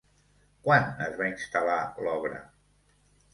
Quan 0.67 0.87
es 1.07 1.13
va 1.19 1.27
instal·lar 1.33 1.77
l'obra? 2.07 2.41